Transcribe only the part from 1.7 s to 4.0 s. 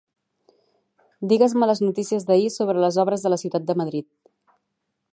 les notícies d'ahir sobre les obres a la ciutat de